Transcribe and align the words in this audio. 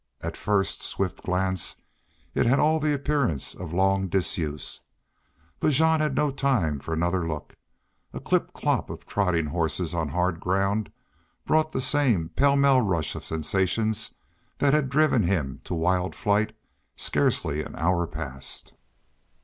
At 0.21 0.35
first 0.35 0.81
swift 0.81 1.21
glance 1.21 1.79
it 2.33 2.47
had 2.47 2.57
all 2.57 2.79
the 2.79 2.91
appearance 2.91 3.53
of 3.53 3.71
long 3.71 4.07
disuse. 4.07 4.81
But 5.59 5.73
Jean 5.73 5.99
had 5.99 6.15
no 6.15 6.31
time 6.31 6.79
for 6.79 6.91
another 6.91 7.27
look. 7.27 7.53
A 8.11 8.19
clip 8.19 8.51
clop 8.51 8.89
of 8.89 9.05
trotting 9.05 9.45
horses 9.45 9.93
on 9.93 10.07
hard 10.09 10.39
ground 10.39 10.91
brought 11.45 11.71
the 11.71 11.81
same 11.81 12.29
pell 12.29 12.55
mell 12.55 12.81
rush 12.81 13.13
of 13.13 13.23
sensations 13.23 14.15
that 14.57 14.73
had 14.73 14.89
driven 14.89 15.21
him 15.21 15.61
to 15.65 15.75
wild 15.75 16.15
flight 16.15 16.53
scarcely 16.95 17.61
an 17.61 17.75
hour 17.75 18.07
past. 18.07 18.73